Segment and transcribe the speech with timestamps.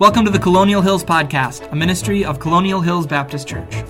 [0.00, 3.84] Welcome to the Colonial Hills Podcast, a ministry of Colonial Hills Baptist Church.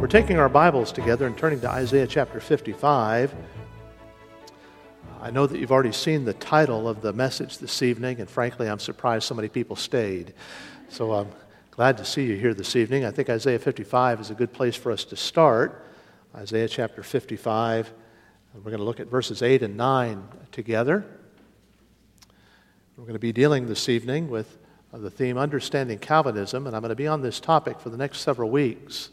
[0.00, 3.34] We're taking our Bibles together and turning to Isaiah chapter 55.
[5.20, 8.66] I know that you've already seen the title of the message this evening, and frankly,
[8.66, 10.32] I'm surprised so many people stayed.
[10.88, 11.28] So I'm
[11.70, 13.04] glad to see you here this evening.
[13.04, 15.84] I think Isaiah 55 is a good place for us to start.
[16.34, 17.92] Isaiah chapter 55.
[18.54, 21.04] We're going to look at verses 8 and 9 together.
[22.96, 24.60] We're going to be dealing this evening with
[24.92, 28.20] the theme Understanding Calvinism, and I'm going to be on this topic for the next
[28.20, 29.10] several weeks.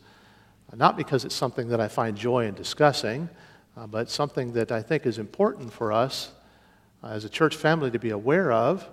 [0.76, 3.30] Not because it's something that I find joy in discussing,
[3.76, 6.32] uh, but something that I think is important for us
[7.04, 8.88] uh, as a church family to be aware of.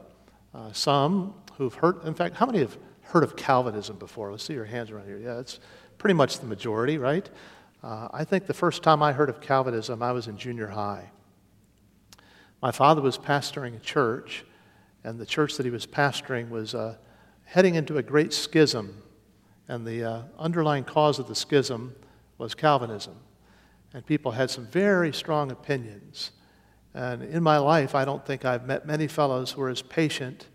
[0.55, 4.30] Uh, some who've heard, in fact, how many have heard of Calvinism before?
[4.30, 5.19] Let's see your hands around here.
[5.19, 5.61] Yeah, it's
[5.99, 7.29] pretty much the majority, right?
[7.83, 11.11] Uh, I think the first time I heard of Calvinism, I was in junior high.
[12.63, 14.45] My father was pastoring a church
[15.07, 16.96] and the church that he was pastoring was uh,
[17.45, 19.04] heading into a great schism.
[19.68, 21.95] And the uh, underlying cause of the schism
[22.38, 23.15] was Calvinism.
[23.95, 26.32] And people had some very strong opinions.
[26.93, 30.48] And in my life, I don't think I've met many fellows who are as patient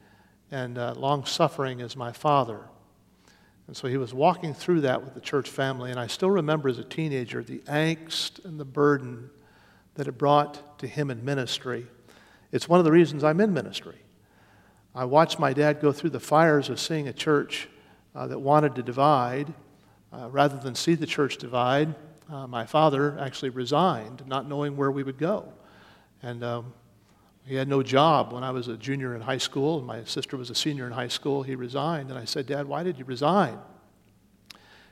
[0.52, 2.60] and uh, long suffering as my father.
[3.68, 5.92] And so he was walking through that with the church family.
[5.92, 9.30] And I still remember as a teenager the angst and the burden
[9.96, 11.88] that it brought to him in ministry.
[12.52, 13.96] It's one of the reasons I'm in ministry.
[14.94, 17.70] I watched my dad go through the fires of seeing a church
[18.14, 19.54] uh, that wanted to divide.
[20.12, 21.96] Uh, rather than see the church divide,
[22.30, 25.54] uh, my father actually resigned, not knowing where we would go.
[26.22, 26.74] And um,
[27.46, 30.36] he had no job when I was a junior in high school, and my sister
[30.36, 31.44] was a senior in high school.
[31.44, 33.58] He resigned, and I said, Dad, why did you resign?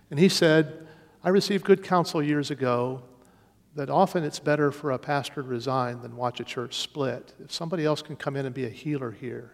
[0.10, 0.88] And he said,
[1.24, 3.04] I received good counsel years ago
[3.76, 7.34] that often it's better for a pastor to resign than watch a church split.
[7.44, 9.52] If somebody else can come in and be a healer here,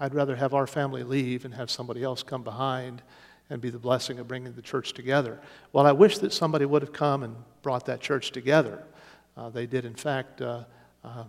[0.00, 3.02] I'd rather have our family leave and have somebody else come behind
[3.50, 5.40] and be the blessing of bringing the church together.
[5.72, 8.84] Well, I wish that somebody would have come and brought that church together.
[9.36, 10.64] Uh, they did, in fact, uh,
[11.02, 11.24] uh,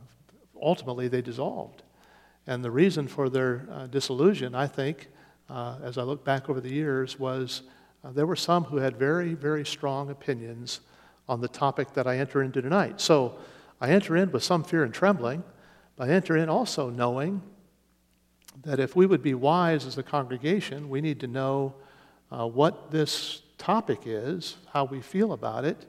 [0.61, 1.83] ultimately, they dissolved.
[2.47, 5.07] And the reason for their uh, dissolution, I think,
[5.49, 7.63] uh, as I look back over the years, was
[8.03, 10.81] uh, there were some who had very, very strong opinions
[11.27, 12.99] on the topic that I enter into tonight.
[13.01, 13.37] So
[13.79, 15.43] I enter in with some fear and trembling,
[15.95, 17.41] but I enter in also knowing
[18.63, 21.73] that if we would be wise as a congregation, we need to know
[22.31, 25.85] uh, what this topic is, how we feel about it,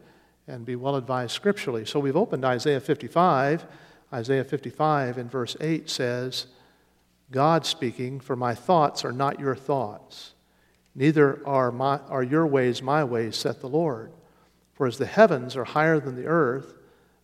[0.46, 1.84] and be well advised scripturally.
[1.84, 3.64] So we've opened Isaiah 55.
[4.12, 6.46] Isaiah 55 in verse 8 says,
[7.30, 10.34] God speaking, For my thoughts are not your thoughts,
[10.94, 14.12] neither are, my, are your ways my ways, saith the Lord.
[14.74, 16.74] For as the heavens are higher than the earth,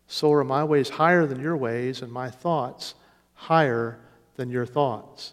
[0.06, 2.94] so are my ways higher than your ways, and my thoughts
[3.34, 3.98] higher
[4.36, 5.32] than your thoughts.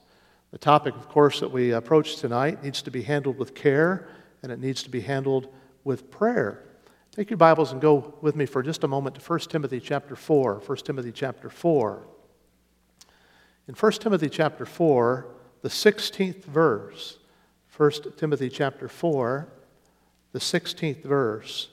[0.54, 4.08] The topic, of course, that we approach tonight needs to be handled with care
[4.44, 5.52] and it needs to be handled
[5.84, 6.62] with prayer.
[7.12, 10.16] Take your Bibles and go with me for just a moment to 1 Timothy chapter
[10.16, 10.62] 4.
[10.64, 12.04] 1 Timothy chapter 4.
[13.68, 15.26] In 1 Timothy chapter 4,
[15.64, 17.18] the 16th verse,
[17.76, 19.48] 1 Timothy chapter 4,
[20.34, 21.70] the 16th verse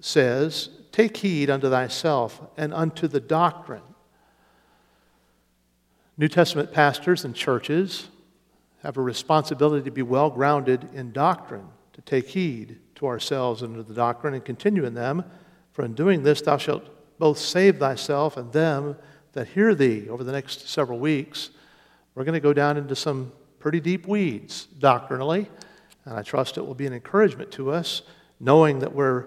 [0.00, 3.87] says, Take heed unto thyself and unto the doctrine.
[6.20, 8.08] New Testament pastors and churches
[8.82, 13.76] have a responsibility to be well grounded in doctrine, to take heed to ourselves and
[13.76, 15.24] to the doctrine and continue in them.
[15.70, 16.82] For in doing this, thou shalt
[17.20, 18.96] both save thyself and them
[19.32, 20.08] that hear thee.
[20.08, 21.50] Over the next several weeks,
[22.16, 23.30] we're going to go down into some
[23.60, 25.48] pretty deep weeds doctrinally,
[26.04, 28.02] and I trust it will be an encouragement to us,
[28.40, 29.26] knowing that we're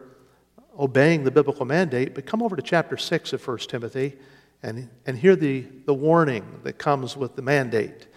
[0.78, 2.14] obeying the biblical mandate.
[2.14, 4.18] But come over to chapter 6 of 1 Timothy
[4.64, 8.08] and, and hear the, the warning that comes with the mandate.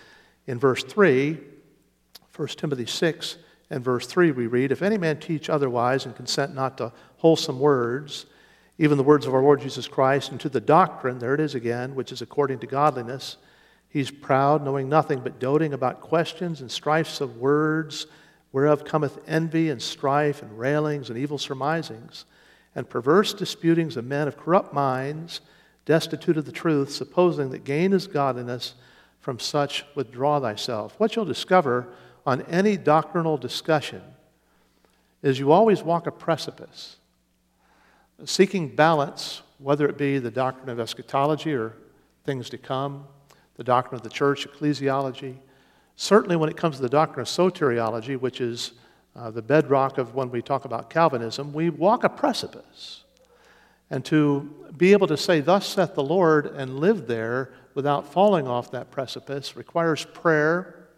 [0.47, 1.39] In verse 3,
[2.37, 3.37] 1 Timothy 6
[3.71, 7.61] and verse 3, we read, If any man teach otherwise and consent not to wholesome
[7.61, 8.27] words,
[8.79, 11.55] even the words of our Lord Jesus Christ, and to the doctrine, there it is
[11.55, 13.37] again, which is according to godliness,
[13.89, 18.07] he's proud, knowing nothing but doting about questions and strifes of words,
[18.53, 22.25] whereof cometh envy and strife and railings and evil surmisings,
[22.75, 25.41] and perverse disputings of men of corrupt minds
[25.85, 28.75] destitute of the truth, supposing that gain is godliness,
[29.21, 30.95] from such withdraw thyself.
[30.99, 31.89] What you'll discover
[32.27, 34.03] on any doctrinal discussion
[35.23, 36.97] is you always walk a precipice,
[38.27, 41.75] seeking balance, whether it be the doctrine of eschatology or
[42.25, 43.07] things to come,
[43.57, 45.37] the doctrine of the church, ecclesiology.
[45.97, 48.73] Certainly, when it comes to the doctrine of soteriology, which is
[49.17, 53.04] uh, the bedrock of when we talk about Calvinism, we walk a precipice.
[53.91, 58.47] And to be able to say, Thus saith the Lord, and live there without falling
[58.47, 60.89] off that precipice requires prayer,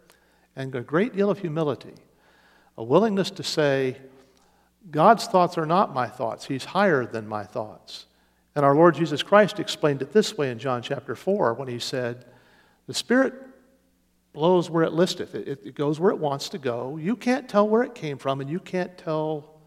[0.55, 1.93] and a great deal of humility,
[2.77, 3.97] a willingness to say,
[4.89, 8.05] God's thoughts are not my thoughts, He's higher than my thoughts.
[8.55, 11.79] And our Lord Jesus Christ explained it this way in John chapter 4 when He
[11.79, 12.25] said,
[12.87, 13.33] The Spirit
[14.33, 16.97] blows where it listeth, it, it goes where it wants to go.
[16.97, 19.59] You can't tell where it came from, and you can't tell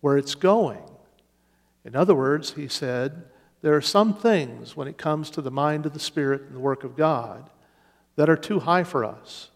[0.00, 0.82] where it's going.
[1.84, 3.24] In other words, He said,
[3.62, 6.60] there are some things when it comes to the mind of the Spirit and the
[6.60, 7.48] work of God
[8.16, 9.48] that are too high for us.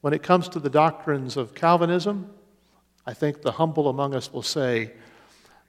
[0.00, 2.30] When it comes to the doctrines of Calvinism,
[3.06, 4.92] I think the humble among us will say,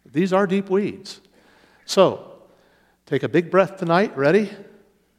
[0.06, 1.22] these are deep weeds.
[1.86, 2.40] So,
[3.06, 4.16] take a big breath tonight.
[4.18, 4.52] Ready?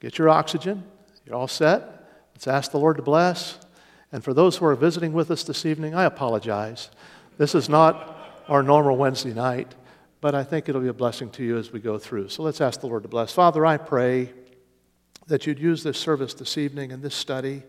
[0.01, 0.85] Get your oxygen.
[1.25, 2.09] You're all set.
[2.35, 3.59] Let's ask the Lord to bless.
[4.13, 6.91] And for those who are visiting with us this evening, I apologize.
[7.37, 9.75] This is not our normal Wednesday night
[10.21, 12.29] but I think it'll be a blessing to you as we go through.
[12.29, 13.33] So let's ask the Lord to bless.
[13.33, 14.33] Father, I pray
[15.27, 17.63] that you'd use this service this evening and this study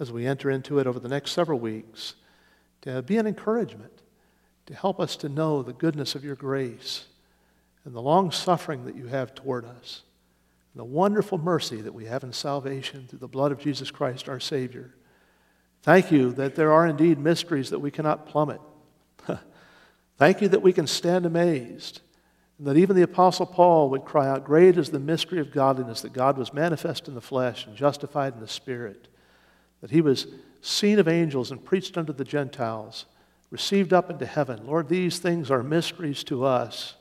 [0.00, 2.14] as we enter into it over the next several weeks
[2.82, 4.02] to be an encouragement,
[4.66, 7.06] to help us to know the goodness of your grace
[7.84, 10.02] and the long suffering that you have toward us,
[10.72, 14.28] and the wonderful mercy that we have in salvation through the blood of Jesus Christ
[14.28, 14.94] our Savior.
[15.82, 18.60] Thank you that there are indeed mysteries that we cannot plummet.
[20.16, 22.00] Thank you that we can stand amazed.
[22.58, 26.02] And that even the Apostle Paul would cry out, Great is the mystery of godliness,
[26.02, 29.08] that God was manifest in the flesh and justified in the Spirit,
[29.80, 30.28] that he was
[30.60, 33.06] seen of angels and preached unto the Gentiles,
[33.50, 34.66] received up into heaven.
[34.66, 36.94] Lord, these things are mysteries to us.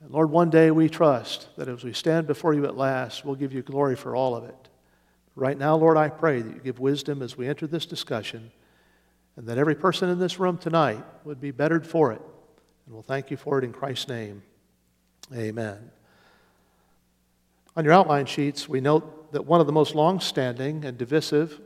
[0.00, 3.36] And Lord, one day we trust that as we stand before you at last, we'll
[3.36, 4.68] give you glory for all of it.
[5.36, 8.50] Right now, Lord, I pray that you give wisdom as we enter this discussion
[9.36, 12.22] and that every person in this room tonight would be bettered for it.
[12.86, 14.42] And we'll thank you for it in Christ's name.
[15.34, 15.90] Amen.
[17.76, 21.60] On your outline sheets, we note that one of the most long standing and divisive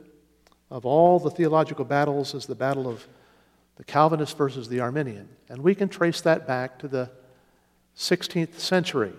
[0.71, 3.07] of all the theological battles is the battle of
[3.75, 5.29] the Calvinist versus the Arminian.
[5.49, 7.09] And we can trace that back to the
[7.95, 9.13] 16th century.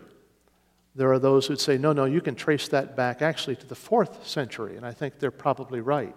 [0.95, 3.75] There are those who'd say, no, no, you can trace that back actually to the
[3.75, 4.77] 4th century.
[4.77, 6.17] And I think they're probably right.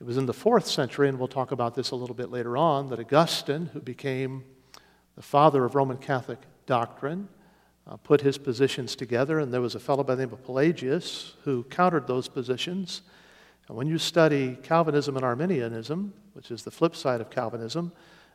[0.00, 2.56] It was in the fourth century, and we'll talk about this a little bit later
[2.56, 4.44] on, that Augustine, who became
[5.14, 7.28] the father of Roman Catholic doctrine,
[7.86, 11.34] uh, put his positions together, and there was a fellow by the name of Pelagius
[11.44, 13.02] who countered those positions.
[13.68, 17.92] And when you study Calvinism and Arminianism, which is the flip side of Calvinism,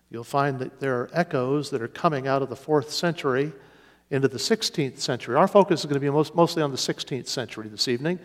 [0.09, 3.51] you'll find that there are echoes that are coming out of the fourth century
[4.11, 5.35] into the 16th century.
[5.35, 8.19] Our focus is going to be most, mostly on the 16th century this evening.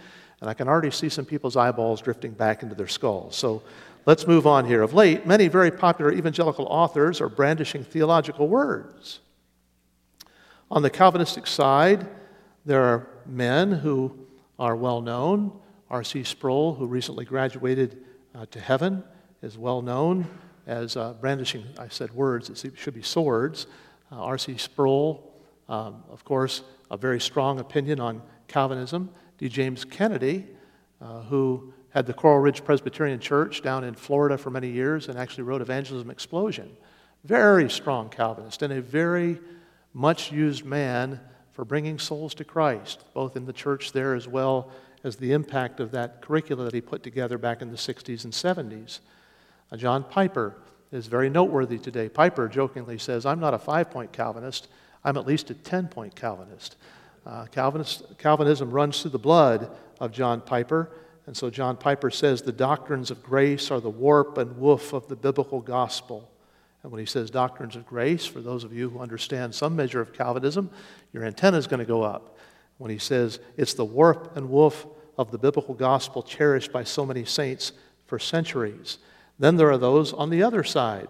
[0.44, 3.34] And I can already see some people's eyeballs drifting back into their skulls.
[3.34, 3.62] So
[4.04, 4.82] let's move on here.
[4.82, 9.20] Of late, many very popular evangelical authors are brandishing theological words.
[10.70, 12.06] On the Calvinistic side,
[12.66, 14.18] there are men who
[14.58, 15.50] are well known.
[15.88, 16.24] R.C.
[16.24, 18.04] Sproul, who recently graduated
[18.34, 19.02] uh, to heaven,
[19.40, 20.26] is well known
[20.66, 23.66] as uh, brandishing, I said words, it should be swords.
[24.12, 24.58] Uh, R.C.
[24.58, 25.32] Sproul,
[25.70, 26.60] um, of course,
[26.90, 29.08] a very strong opinion on Calvinism.
[29.38, 29.48] D.
[29.48, 30.46] James Kennedy,
[31.00, 35.18] uh, who had the Coral Ridge Presbyterian Church down in Florida for many years and
[35.18, 36.76] actually wrote Evangelism Explosion.
[37.24, 39.38] Very strong Calvinist and a very
[39.92, 41.20] much used man
[41.52, 44.70] for bringing souls to Christ, both in the church there as well
[45.04, 48.32] as the impact of that curricula that he put together back in the 60s and
[48.32, 48.98] 70s.
[49.70, 50.56] Uh, John Piper
[50.90, 52.08] is very noteworthy today.
[52.08, 54.68] Piper jokingly says, I'm not a five point Calvinist,
[55.04, 56.76] I'm at least a 10 point Calvinist.
[57.26, 60.90] Uh, Calvinism runs through the blood of John Piper.
[61.26, 65.08] And so John Piper says the doctrines of grace are the warp and woof of
[65.08, 66.30] the biblical gospel.
[66.82, 70.02] And when he says doctrines of grace, for those of you who understand some measure
[70.02, 70.70] of Calvinism,
[71.14, 72.36] your antenna is going to go up.
[72.76, 77.06] When he says it's the warp and woof of the biblical gospel cherished by so
[77.06, 77.72] many saints
[78.04, 78.98] for centuries.
[79.38, 81.08] Then there are those on the other side.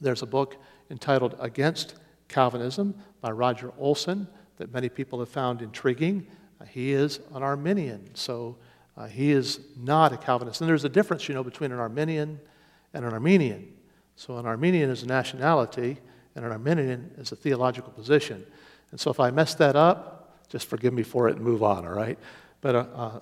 [0.00, 0.56] There's a book
[0.90, 1.94] entitled Against
[2.28, 6.26] Calvinism by Roger Olson that many people have found intriguing.
[6.60, 8.56] Uh, he is an Arminian, so
[8.96, 10.60] uh, he is not a Calvinist.
[10.60, 12.38] And there's a difference, you know, between an Arminian
[12.92, 13.72] and an Armenian.
[14.16, 15.98] So an Armenian is a nationality,
[16.36, 18.44] and an Arminian is a theological position.
[18.90, 21.84] And so if I mess that up, just forgive me for it and move on,
[21.84, 22.18] all right?
[22.60, 23.20] But uh, uh,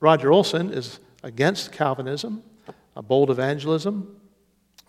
[0.00, 2.42] Roger Olson is against Calvinism,
[2.94, 4.20] a bold evangelism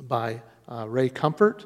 [0.02, 1.66] by uh, Ray Comfort,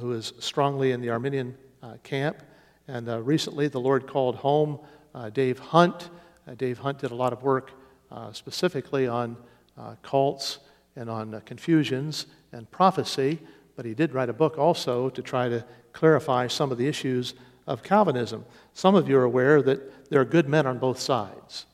[0.00, 1.56] who is strongly in the Arminian
[2.02, 2.42] camp.
[2.88, 4.80] And uh, recently, the Lord called home
[5.14, 6.10] uh, Dave Hunt.
[6.48, 7.70] Uh, Dave Hunt did a lot of work
[8.10, 9.36] uh, specifically on
[9.78, 10.58] uh, cults
[10.96, 13.38] and on uh, confusions and prophecy,
[13.76, 17.34] but he did write a book also to try to clarify some of the issues
[17.66, 18.44] of Calvinism.
[18.74, 21.66] Some of you are aware that there are good men on both sides.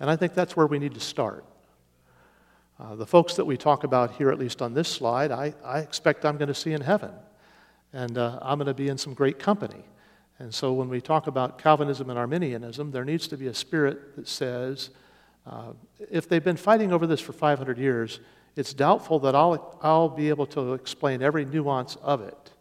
[0.00, 1.44] And I think that's where we need to start.
[2.94, 6.24] The folks that we talk about here, at least on this slide, I, I expect
[6.24, 7.10] I'm going to see in heaven.
[7.92, 9.84] And I'm going to be in some great company.
[10.40, 14.16] And so when we talk about Calvinism and Arminianism, there needs to be a spirit
[14.16, 14.88] that says,
[15.46, 15.74] uh,
[16.10, 18.20] if they've been fighting over this for 500 years,
[18.56, 22.52] it's doubtful that I'll, I'll be able to explain every nuance of it.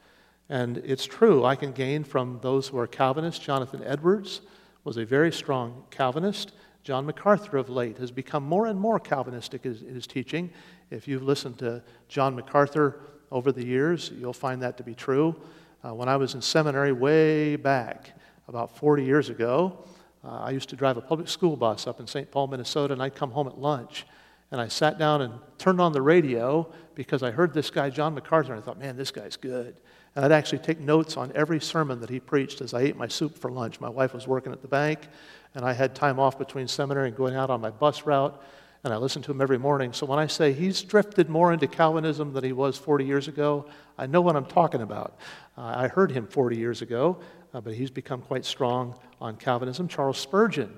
[0.50, 3.44] And it's true, I can gain from those who are Calvinists.
[3.44, 4.42] Jonathan Edwards
[4.84, 6.52] was a very strong Calvinist.
[6.84, 10.50] John MacArthur of late has become more and more Calvinistic in his teaching.
[10.92, 13.00] If you've listened to John MacArthur
[13.32, 15.40] over the years, you'll find that to be true.
[15.84, 18.12] Uh, when I was in seminary way back,
[18.50, 19.86] about 40 years ago,
[20.26, 22.30] uh, I used to drive a public school bus up in St.
[22.30, 24.06] Paul, Minnesota, and I'd come home at lunch.
[24.52, 28.16] And I sat down and turned on the radio because I heard this guy, John
[28.16, 29.78] MacArthur, and I thought, man, this guy's good.
[30.16, 33.08] And I'd actually take notes on every sermon that he preached as I ate my
[33.08, 33.80] soup for lunch.
[33.80, 35.08] My wife was working at the bank,
[35.56, 38.44] and I had time off between seminary and going out on my bus route
[38.84, 39.92] and I listen to him every morning.
[39.92, 43.66] So when I say he's drifted more into Calvinism than he was 40 years ago,
[43.98, 45.18] I know what I'm talking about.
[45.58, 47.20] Uh, I heard him 40 years ago,
[47.54, 49.88] uh, but he's become quite strong on Calvinism.
[49.90, 50.72] Charles Spurgeon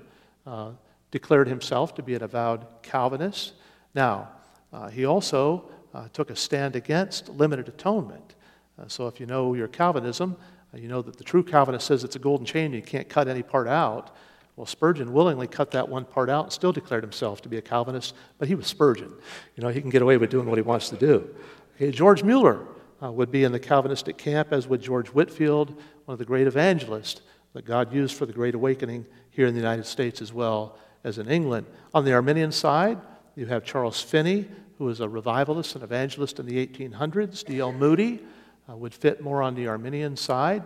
[0.46, 0.72] uh,
[1.12, 3.52] declared himself to be an avowed Calvinist.
[3.94, 4.30] Now,
[4.72, 8.34] uh, he also uh, took a stand against limited atonement.
[8.78, 10.36] Uh, so if you know your Calvinism,
[10.74, 13.42] you know that the true Calvinist says it's a golden chain, you can't cut any
[13.42, 14.16] part out.
[14.56, 17.62] Well, Spurgeon willingly cut that one part out and still declared himself to be a
[17.62, 19.12] Calvinist, but he was Spurgeon.
[19.56, 21.28] You know, he can get away with doing what he wants to do.
[21.76, 22.66] Okay, George Mueller
[23.02, 25.70] uh, would be in the Calvinistic camp, as would George Whitefield,
[26.04, 27.22] one of the great evangelists
[27.54, 31.18] that God used for the Great Awakening here in the United States as well as
[31.18, 31.66] in England.
[31.94, 32.98] On the Arminian side,
[33.34, 37.44] you have Charles Finney, who was a revivalist and evangelist in the 1800s.
[37.44, 37.72] D.L.
[37.72, 38.20] Moody
[38.68, 40.62] uh, would fit more on the Arminian side.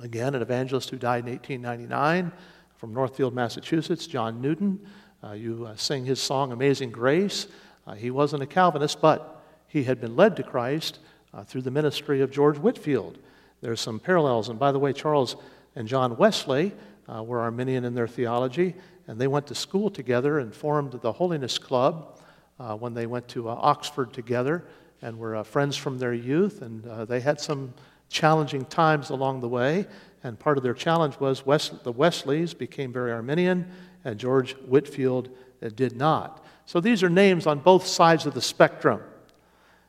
[0.00, 2.32] Again, an evangelist who died in 1899
[2.78, 4.78] from Northfield, Massachusetts, John Newton.
[5.22, 7.48] Uh, you uh, sing his song, Amazing Grace.
[7.86, 11.00] Uh, he wasn't a Calvinist, but he had been led to Christ
[11.34, 13.18] uh, through the ministry of George Whitefield.
[13.60, 14.48] There's some parallels.
[14.48, 15.34] And by the way, Charles
[15.74, 16.72] and John Wesley
[17.12, 18.76] uh, were Arminian in their theology,
[19.08, 22.20] and they went to school together and formed the Holiness Club
[22.60, 24.64] uh, when they went to Oxford together
[25.02, 26.62] and were friends from their youth.
[26.62, 27.74] And they had some
[28.08, 29.86] challenging times along the way.
[30.22, 33.70] And part of their challenge was Wes- the Wesleys became very Arminian,
[34.04, 35.28] and George Whitefield
[35.62, 36.44] uh, did not.
[36.66, 39.00] So these are names on both sides of the spectrum.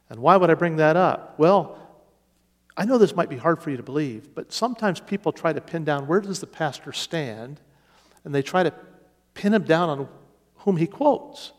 [0.10, 1.38] And why would I bring that up?
[1.38, 1.78] Well,
[2.78, 5.62] I know this might be hard for you to believe, but sometimes people try to
[5.62, 7.60] pin down where does the pastor stand,
[8.24, 8.74] and they try to
[9.34, 10.08] pin him down on
[10.60, 11.52] whom he quotes.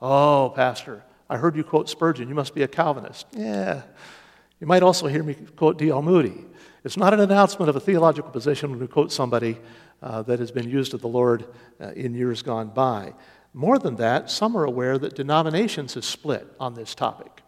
[0.00, 2.28] Oh, pastor, I heard you quote Spurgeon.
[2.28, 3.26] You must be a Calvinist.
[3.32, 3.82] Yeah.
[4.62, 6.02] You might also hear me quote D.L.
[6.02, 6.44] Moody.
[6.84, 9.58] It's not an announcement of a theological position when we quote somebody
[10.00, 11.46] uh, that has been used of the Lord
[11.80, 13.12] uh, in years gone by.
[13.54, 17.42] More than that, some are aware that denominations have split on this topic.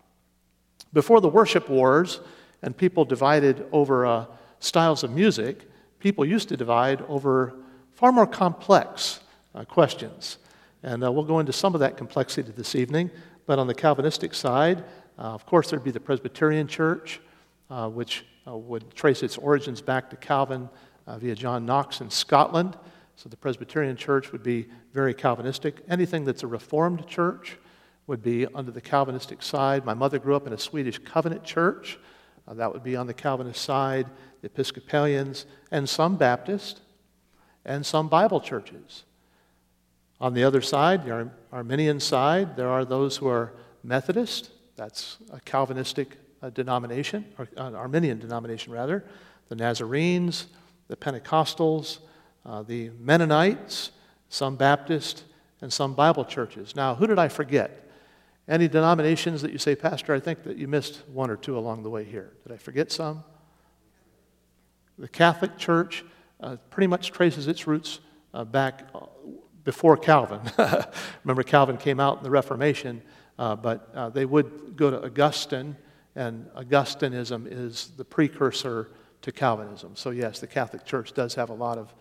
[0.92, 2.18] Before the worship wars
[2.62, 4.26] and people divided over uh,
[4.58, 7.54] styles of music, people used to divide over
[7.92, 9.20] far more complex
[9.54, 10.38] uh, questions.
[10.82, 13.08] And uh, we'll go into some of that complexity this evening.
[13.46, 14.82] But on the Calvinistic side,
[15.18, 17.20] uh, of course, there'd be the Presbyterian Church,
[17.68, 20.68] which uh, would trace its origins back to Calvin
[21.06, 22.76] uh, via John Knox in Scotland.
[23.16, 25.82] So the Presbyterian Church would be very Calvinistic.
[25.88, 27.56] Anything that's a Reformed church
[28.06, 29.84] would be under the Calvinistic side.
[29.84, 31.98] My mother grew up in a Swedish covenant church.
[32.46, 34.06] Uh, that would be on the Calvinist side,
[34.42, 36.80] the Episcopalians, and some Baptist,
[37.64, 39.04] and some Bible churches.
[40.20, 44.50] On the other side, the Ar- Arminian side, there are those who are Methodist.
[44.76, 46.18] That's a Calvinistic
[46.50, 49.04] denomination, or uh, Arminian denomination rather,
[49.48, 50.46] the Nazarenes,
[50.88, 51.98] the Pentecostals,
[52.44, 53.90] uh, the Mennonites,
[54.28, 55.24] some Baptist,
[55.60, 56.76] and some Bible churches.
[56.76, 57.90] Now, who did I forget?
[58.46, 61.82] Any denominations that you say, Pastor, I think that you missed one or two along
[61.82, 62.32] the way here.
[62.42, 63.24] Did I forget some?
[64.98, 66.04] The Catholic Church
[66.40, 68.00] uh, pretty much traces its roots
[68.34, 69.06] uh, back uh,
[69.64, 70.40] before Calvin.
[71.24, 73.00] Remember, Calvin came out in the Reformation,
[73.38, 75.76] uh, but uh, they would go to Augustine
[76.16, 78.90] and Augustinism is the precursor
[79.22, 79.96] to Calvinism.
[79.96, 81.92] So, yes, the Catholic Church does have a lot of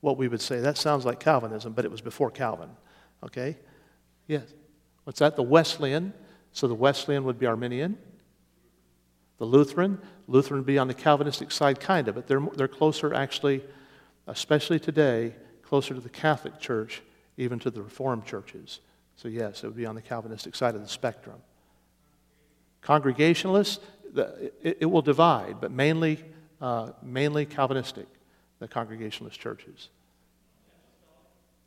[0.00, 2.70] what we would say that sounds like Calvinism, but it was before Calvin.
[3.22, 3.56] Okay?
[4.26, 4.44] Yes.
[5.04, 5.36] What's that?
[5.36, 6.12] The Wesleyan.
[6.52, 7.96] So, the Wesleyan would be Arminian.
[9.38, 13.14] The Lutheran, Lutheran would be on the Calvinistic side, kind of, but they're, they're closer,
[13.14, 13.62] actually,
[14.26, 17.02] especially today, closer to the Catholic Church,
[17.38, 18.80] even to the Reformed churches.
[19.20, 21.36] So, yes, it would be on the Calvinistic side of the spectrum.
[22.80, 23.84] Congregationalists,
[24.62, 26.24] it, will divide, but mainly,
[26.58, 28.06] uh, mainly Calvinistic,
[28.60, 29.90] the Congregationalist churches.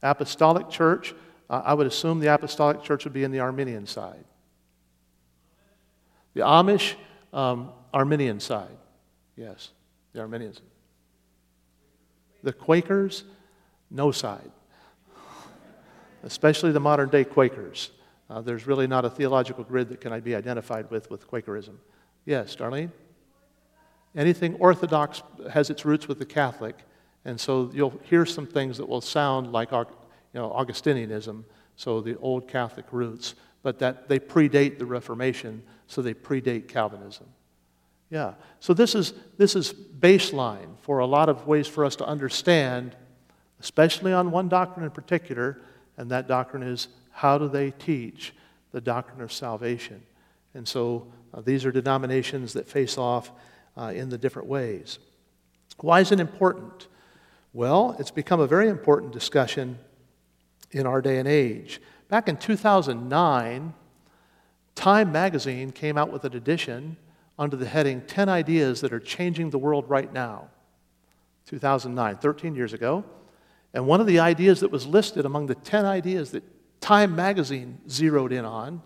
[0.01, 1.13] Apostolic Church,
[1.47, 4.25] uh, I would assume the Apostolic Church would be in the Arminian side.
[6.33, 6.95] The Amish,
[7.33, 8.77] um, Arminian side.
[9.35, 9.69] Yes,
[10.13, 10.59] the Arminians.
[12.41, 13.25] The Quakers,
[13.91, 14.49] no side.
[16.23, 17.91] Especially the modern day Quakers.
[18.29, 21.75] Uh, there's really not a theological grid that can be identified with with Quakerism.
[22.25, 22.91] Yes, Darlene?
[24.15, 26.77] Anything Orthodox has its roots with the Catholic,
[27.25, 29.85] and so you'll hear some things that will sound like you
[30.33, 31.43] know, Augustinianism,
[31.75, 37.27] so the old Catholic roots, but that they predate the Reformation, so they predate Calvinism.
[38.09, 38.33] Yeah.
[38.59, 42.95] So this is, this is baseline for a lot of ways for us to understand,
[43.59, 45.59] especially on one doctrine in particular,
[45.97, 48.33] and that doctrine is how do they teach
[48.71, 50.01] the doctrine of salvation?
[50.53, 53.31] And so uh, these are denominations that face off
[53.77, 54.99] uh, in the different ways.
[55.77, 56.87] Why is it important?
[57.53, 59.77] Well, it's become a very important discussion
[60.71, 61.81] in our day and age.
[62.09, 63.73] Back in 2009,
[64.75, 66.97] Time magazine came out with an edition
[67.37, 70.49] under the heading 10 Ideas That Are Changing the World Right Now.
[71.45, 73.03] 2009, 13 years ago.
[73.73, 76.43] And one of the ideas that was listed among the 10 ideas that
[76.79, 78.81] Time magazine zeroed in on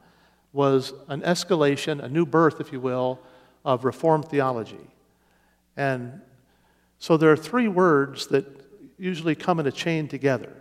[0.53, 3.19] was an escalation, a new birth, if you will,
[3.65, 4.91] of Reformed theology.
[5.75, 6.21] And
[6.99, 8.45] so there are three words that
[8.97, 10.53] usually come in a chain together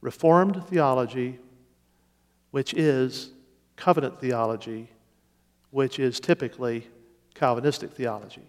[0.00, 1.40] Reformed theology,
[2.52, 3.32] which is
[3.74, 4.88] covenant theology,
[5.70, 6.86] which is typically
[7.34, 8.48] Calvinistic theology.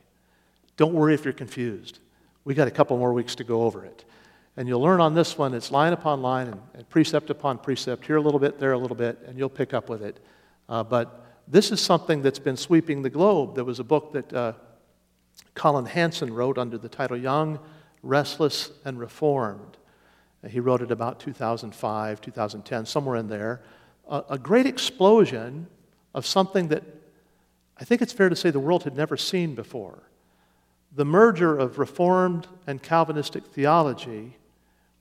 [0.77, 1.99] Don't worry if you're confused.
[2.45, 4.05] We got a couple more weeks to go over it.
[4.59, 8.05] And you'll learn on this one, it's line upon line and, and precept upon precept,
[8.05, 10.19] here a little bit, there a little bit, and you'll pick up with it.
[10.67, 13.55] Uh, but this is something that's been sweeping the globe.
[13.55, 14.53] There was a book that uh,
[15.53, 17.57] Collin Hansen wrote under the title Young,
[18.03, 19.77] Restless, and Reformed.
[20.45, 23.61] He wrote it about 2005, 2010, somewhere in there.
[24.09, 25.67] A, a great explosion
[26.13, 26.83] of something that
[27.77, 30.03] I think it's fair to say the world had never seen before.
[30.93, 34.35] The merger of Reformed and Calvinistic theology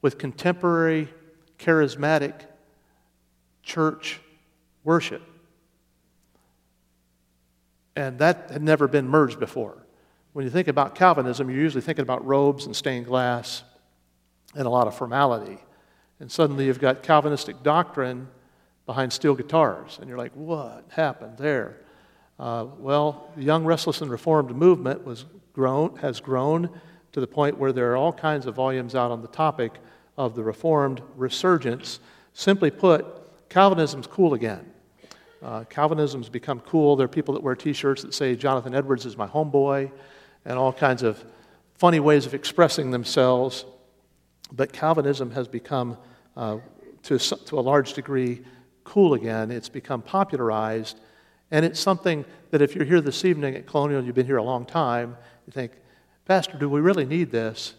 [0.03, 1.09] with contemporary
[1.59, 2.35] charismatic
[3.63, 4.21] church
[4.85, 5.23] worship.
[7.97, 9.77] And that had never been merged before.
[10.33, 13.65] When you think about Calvinism, you're usually thinking about robes and stained glass
[14.55, 15.59] and a lot of formality.
[16.21, 18.29] And suddenly you've got Calvinistic doctrine
[18.87, 19.99] behind steel guitars.
[20.01, 21.81] And you're like, what happened there?
[22.39, 26.71] Uh, well, the Young, Restless, and Reformed movement was grown, has grown
[27.19, 29.73] to the point where there are all kinds of volumes out on the topic
[30.17, 31.99] of the Reformed resurgence.
[32.33, 33.05] Simply put,
[33.49, 34.65] Calvinism's cool again.
[35.43, 36.95] Uh, Calvinism's become cool.
[36.95, 39.91] There are people that wear t shirts that say, Jonathan Edwards is my homeboy,
[40.45, 41.25] and all kinds of
[41.75, 43.65] funny ways of expressing themselves.
[44.53, 45.99] But Calvinism has become,
[46.37, 46.59] uh,
[47.03, 48.45] to, to a large degree,
[48.85, 49.51] cool again.
[49.51, 51.01] It's become popularized,
[51.51, 54.43] and it's something that if you're here this evening at Colonial you've been here a
[54.45, 55.17] long time,
[55.49, 55.73] you think,
[56.29, 57.73] Pastor, do we really need this?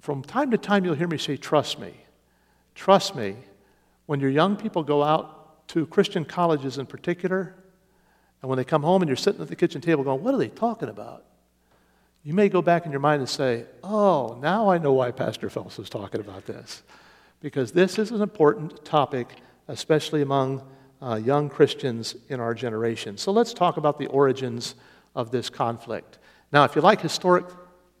[0.00, 1.92] From time to time, you'll hear me say, Trust me.
[2.74, 3.36] Trust me.
[4.06, 7.54] When your young people go out to Christian colleges in particular,
[8.40, 10.38] and when they come home and you're sitting at the kitchen table going, What are
[10.38, 11.24] they talking about?
[12.22, 15.50] You may go back in your mind and say, Oh, now I know why Pastor
[15.50, 16.82] Phelps was talking about this.
[17.40, 19.28] Because this is an important topic,
[19.68, 20.66] especially among
[21.02, 23.18] uh, young Christians in our generation.
[23.18, 24.74] So let's talk about the origins
[25.14, 26.18] of this conflict.
[26.52, 27.46] Now, if you like historic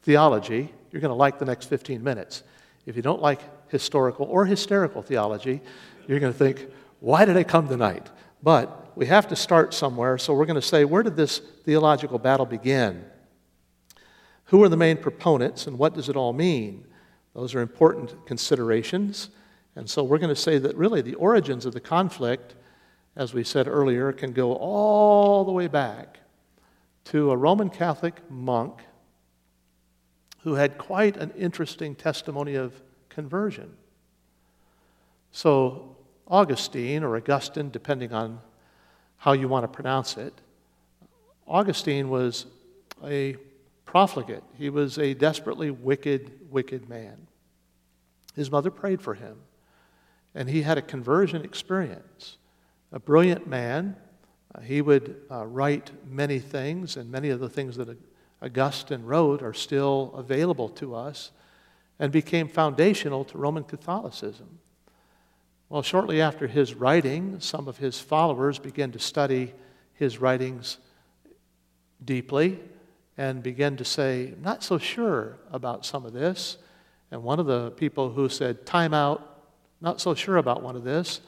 [0.02, 2.42] theology, you're going to like the next 15 minutes.
[2.86, 5.60] If you don't like historical or hysterical theology,
[6.06, 6.68] you're going to think,
[7.00, 8.08] why did I come tonight?
[8.42, 12.18] But we have to start somewhere, so we're going to say, where did this theological
[12.18, 13.04] battle begin?
[14.46, 16.84] Who are the main proponents, and what does it all mean?
[17.34, 19.30] Those are important considerations.
[19.74, 22.54] And so we're going to say that really the origins of the conflict,
[23.16, 26.18] as we said earlier, can go all the way back
[27.04, 28.80] to a Roman Catholic monk
[30.42, 32.74] who had quite an interesting testimony of
[33.08, 33.76] conversion.
[35.32, 35.96] So,
[36.28, 38.40] Augustine, or Augustine, depending on
[39.16, 40.34] how you want to pronounce it,
[41.46, 42.46] Augustine was
[43.02, 43.36] a
[43.84, 44.42] profligate.
[44.58, 47.26] He was a desperately wicked, wicked man.
[48.34, 49.36] His mother prayed for him,
[50.34, 52.38] and he had a conversion experience.
[52.92, 53.96] A brilliant man,
[54.62, 57.96] he would uh, write many things, and many of the things that
[58.42, 61.30] Augustine wrote are still available to us
[61.98, 64.58] and became foundational to Roman Catholicism.
[65.68, 69.54] Well, shortly after his writing, some of his followers began to study
[69.94, 70.78] his writings
[72.04, 72.60] deeply
[73.16, 76.58] and began to say, not so sure about some of this.
[77.10, 79.42] And one of the people who said, time out,
[79.80, 81.20] not so sure about one of this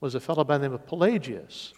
[0.00, 1.74] was a fellow by the name of Pelagius.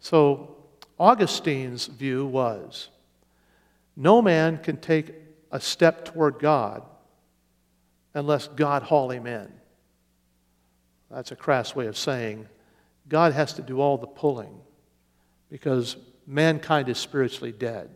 [0.00, 0.56] So
[0.98, 2.88] Augustine's view was
[3.96, 5.14] no man can take
[5.50, 6.82] a step toward God
[8.14, 9.50] unless God haul him in.
[11.10, 12.48] That's a crass way of saying
[13.08, 14.60] God has to do all the pulling
[15.50, 17.90] because mankind is spiritually dead.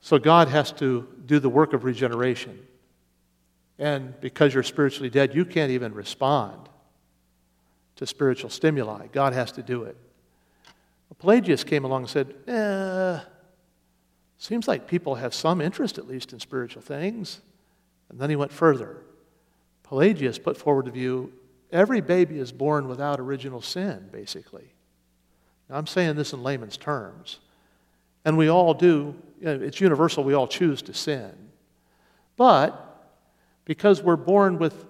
[0.00, 2.58] So God has to do the work of regeneration.
[3.78, 6.69] And because you're spiritually dead, you can't even respond
[8.00, 9.08] to spiritual stimuli.
[9.12, 9.94] God has to do it.
[11.18, 13.20] Pelagius came along and said, eh,
[14.38, 17.42] seems like people have some interest, at least, in spiritual things.
[18.08, 18.96] And then he went further.
[19.82, 21.30] Pelagius put forward the view
[21.70, 24.72] every baby is born without original sin, basically.
[25.68, 27.38] Now, I'm saying this in layman's terms.
[28.24, 31.32] And we all do, you know, it's universal, we all choose to sin.
[32.38, 33.12] But
[33.66, 34.86] because we're born with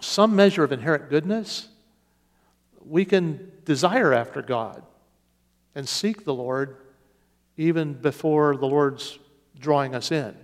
[0.00, 1.70] some measure of inherent goodness,
[2.86, 4.82] we can desire after God
[5.74, 6.76] and seek the Lord
[7.56, 9.18] even before the Lord's
[9.58, 10.36] drawing us in.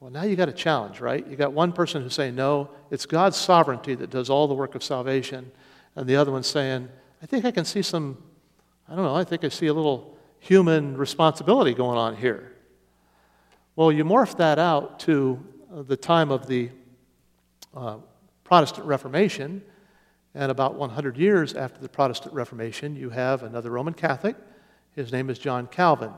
[0.00, 1.26] Well, now you got a challenge, right?
[1.26, 4.74] You got one person who's saying, no, it's God's sovereignty that does all the work
[4.74, 5.50] of salvation,
[5.94, 6.88] and the other one saying,
[7.22, 8.22] I think I can see some,
[8.88, 12.52] I don't know, I think I see a little human responsibility going on here.
[13.74, 16.70] Well, you morph that out to the time of the
[17.74, 17.96] uh,
[18.44, 19.62] Protestant Reformation,
[20.36, 24.36] and about 100 years after the Protestant Reformation, you have another Roman Catholic.
[24.92, 26.12] His name is John Calvin.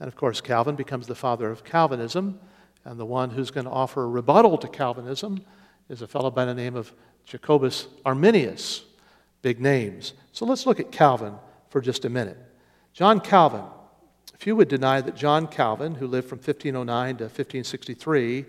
[0.00, 2.40] And of course, Calvin becomes the father of Calvinism.
[2.84, 5.44] And the one who's going to offer a rebuttal to Calvinism
[5.88, 6.92] is a fellow by the name of
[7.24, 8.82] Jacobus Arminius.
[9.42, 10.14] Big names.
[10.32, 11.34] So let's look at Calvin
[11.70, 12.38] for just a minute.
[12.92, 13.62] John Calvin.
[14.38, 18.44] Few would deny that John Calvin, who lived from 1509 to 1563,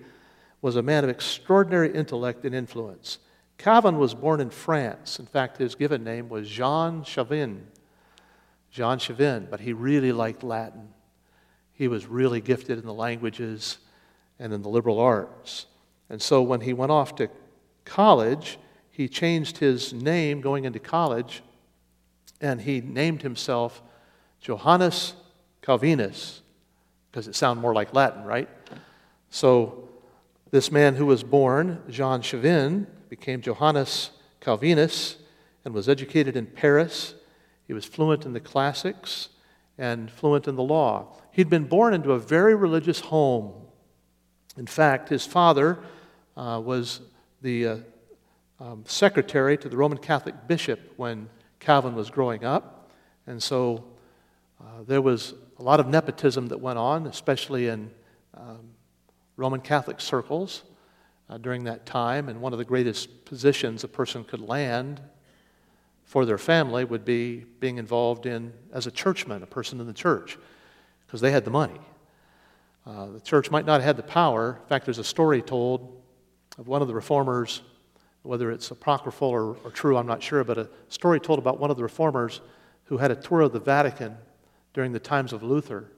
[0.63, 3.19] was a man of extraordinary intellect and influence.
[3.57, 5.19] Calvin was born in France.
[5.19, 7.61] In fact, his given name was Jean Chavin.
[8.71, 10.89] Jean Chavin, but he really liked Latin.
[11.73, 13.77] He was really gifted in the languages
[14.39, 15.67] and in the liberal arts.
[16.09, 17.29] And so when he went off to
[17.85, 18.57] college,
[18.91, 21.41] he changed his name going into college
[22.41, 23.81] and he named himself
[24.41, 25.13] Johannes
[25.61, 26.41] Calvinus
[27.09, 28.49] because it sounded more like Latin, right?
[29.29, 29.89] So
[30.51, 32.85] this man who was born, Jean Chavin,
[33.19, 34.09] became Johannes
[34.41, 35.17] Calvinus
[35.63, 37.13] and was educated in Paris.
[37.67, 39.29] He was fluent in the classics
[39.77, 41.15] and fluent in the law.
[41.31, 43.53] He'd been born into a very religious home.
[44.57, 45.77] In fact, his father
[46.35, 47.01] uh, was
[47.43, 47.77] the uh,
[48.59, 52.89] um, secretary to the Roman Catholic bishop when Calvin was growing up.
[53.27, 53.83] And so
[54.59, 57.91] uh, there was a lot of nepotism that went on, especially in
[58.33, 58.71] um,
[59.37, 60.63] Roman Catholic circles
[61.29, 62.29] uh, during that time.
[62.29, 65.01] And one of the greatest positions a person could land
[66.05, 69.93] for their family would be being involved in as a churchman, a person in the
[69.93, 70.37] church,
[71.05, 71.79] because they had the money.
[72.85, 74.59] Uh, the church might not have had the power.
[74.61, 76.01] In fact, there's a story told
[76.57, 77.61] of one of the reformers,
[78.23, 81.71] whether it's apocryphal or, or true, I'm not sure, but a story told about one
[81.71, 82.41] of the reformers
[82.85, 84.17] who had a tour of the Vatican
[84.73, 85.89] during the times of Luther.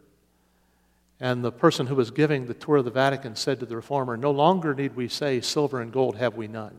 [1.19, 4.17] And the person who was giving the tour of the Vatican said to the reformer,
[4.17, 6.75] No longer need we say, Silver and gold have we none.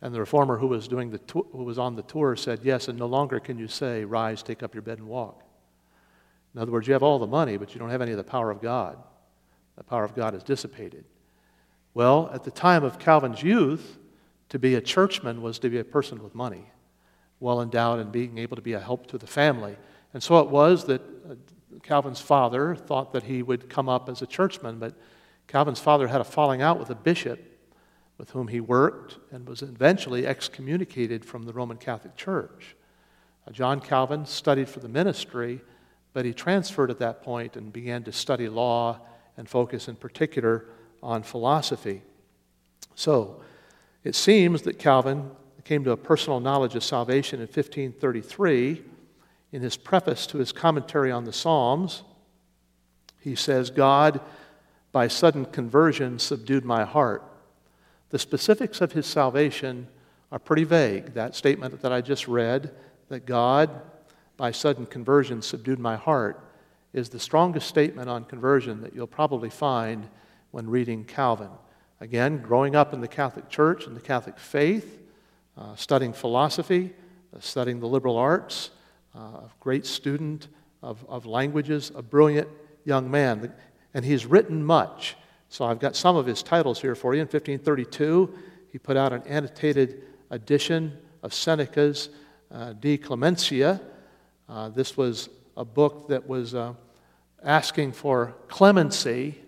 [0.00, 2.98] And the reformer who was, doing the who was on the tour said, Yes, and
[2.98, 5.42] no longer can you say, Rise, take up your bed and walk.
[6.54, 8.24] In other words, you have all the money, but you don't have any of the
[8.24, 8.98] power of God.
[9.76, 11.04] The power of God is dissipated.
[11.94, 13.98] Well, at the time of Calvin's youth,
[14.48, 16.70] to be a churchman was to be a person with money,
[17.40, 19.76] well endowed and being able to be a help to the family.
[20.12, 21.34] And so it was that uh,
[21.82, 24.94] Calvin's father thought that he would come up as a churchman, but
[25.46, 27.40] Calvin's father had a falling out with a bishop
[28.18, 32.76] with whom he worked and was eventually excommunicated from the Roman Catholic Church.
[33.46, 35.60] Uh, John Calvin studied for the ministry,
[36.12, 39.00] but he transferred at that point and began to study law
[39.36, 40.66] and focus in particular
[41.02, 42.02] on philosophy.
[42.94, 43.42] So
[44.04, 45.30] it seems that Calvin
[45.64, 48.82] came to a personal knowledge of salvation in 1533
[49.52, 52.02] in his preface to his commentary on the Psalms,
[53.20, 54.20] he says, God,
[54.90, 57.22] by sudden conversion, subdued my heart.
[58.10, 59.88] The specifics of his salvation
[60.32, 61.14] are pretty vague.
[61.14, 62.74] That statement that I just read,
[63.08, 63.70] that God,
[64.36, 66.44] by sudden conversion, subdued my heart,
[66.92, 70.08] is the strongest statement on conversion that you'll probably find
[70.50, 71.50] when reading Calvin.
[72.00, 75.00] Again, growing up in the Catholic Church and the Catholic faith,
[75.56, 76.92] uh, studying philosophy,
[77.34, 78.70] uh, studying the liberal arts,
[79.14, 80.48] a great student
[80.82, 82.48] of, of languages, a brilliant
[82.84, 83.52] young man.
[83.94, 85.16] And he's written much.
[85.48, 87.20] So I've got some of his titles here for you.
[87.20, 88.34] In 1532,
[88.70, 92.08] he put out an annotated edition of Seneca's
[92.50, 93.80] uh, De Clementia.
[94.48, 96.72] Uh, this was a book that was uh,
[97.44, 99.38] asking for clemency,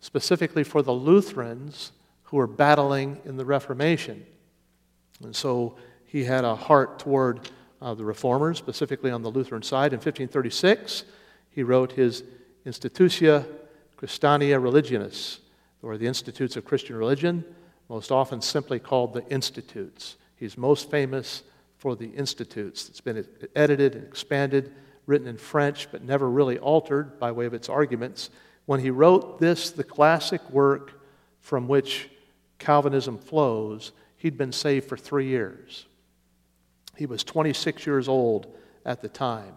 [0.00, 1.92] specifically for the Lutherans
[2.24, 4.24] who were battling in the Reformation.
[5.22, 7.48] And so he had a heart toward
[7.82, 9.92] uh, the reformers, specifically on the Lutheran side.
[9.92, 11.04] In 1536,
[11.50, 12.22] he wrote his
[12.64, 13.44] Institutio
[13.98, 15.38] Christianae Religionis,
[15.82, 17.44] or the Institutes of Christian Religion,
[17.88, 20.16] most often simply called the Institutes.
[20.36, 21.42] He's most famous
[21.76, 22.88] for the Institutes.
[22.88, 24.72] It's been edited and expanded,
[25.06, 28.30] written in French, but never really altered by way of its arguments.
[28.66, 30.92] When he wrote this, the classic work
[31.40, 32.08] from which
[32.60, 35.86] Calvinism flows, he'd been saved for three years.
[36.96, 38.46] He was 26 years old
[38.84, 39.54] at the time.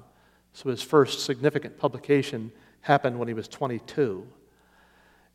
[0.53, 4.25] So his first significant publication happened when he was 22.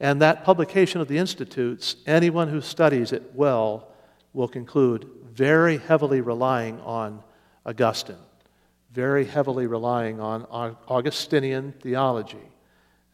[0.00, 3.88] And that publication of the Institutes, anyone who studies it well
[4.32, 7.22] will conclude very heavily relying on
[7.66, 8.16] Augustine,
[8.92, 10.46] very heavily relying on
[10.88, 12.48] Augustinian theology.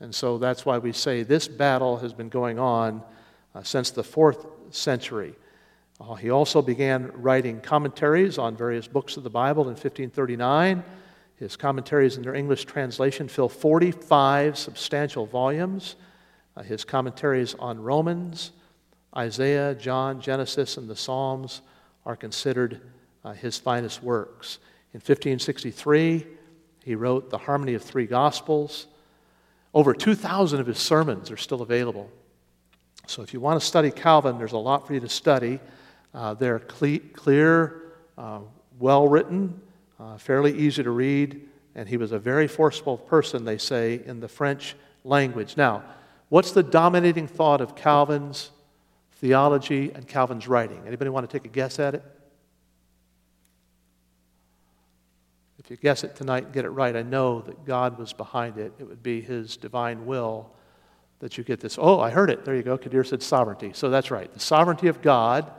[0.00, 3.02] And so that's why we say this battle has been going on
[3.54, 5.34] uh, since the fourth century.
[5.98, 10.84] Uh, he also began writing commentaries on various books of the Bible in 1539.
[11.36, 15.96] His commentaries in their English translation fill 45 substantial volumes.
[16.56, 18.52] Uh, his commentaries on Romans,
[19.16, 21.62] Isaiah, John, Genesis, and the Psalms
[22.04, 22.80] are considered
[23.24, 24.58] uh, his finest works.
[24.92, 26.26] In 1563,
[26.84, 28.86] he wrote The Harmony of Three Gospels.
[29.74, 32.10] Over 2,000 of his sermons are still available.
[33.06, 35.60] So if you want to study Calvin, there's a lot for you to study.
[36.16, 37.82] Uh, they're cle- clear,
[38.16, 38.40] uh,
[38.78, 39.60] well written,
[40.00, 44.18] uh, fairly easy to read, and he was a very forceful person, they say, in
[44.20, 45.58] the French language.
[45.58, 45.84] Now,
[46.30, 48.50] what's the dominating thought of Calvin's
[49.12, 50.82] theology and Calvin's writing?
[50.86, 52.02] Anybody want to take a guess at it?
[55.58, 58.56] If you guess it tonight and get it right, I know that God was behind
[58.56, 58.72] it.
[58.78, 60.50] It would be his divine will
[61.18, 61.76] that you get this.
[61.78, 62.46] Oh, I heard it.
[62.46, 62.78] There you go.
[62.78, 63.72] Kadir said sovereignty.
[63.74, 64.32] So that's right.
[64.32, 65.50] The sovereignty of God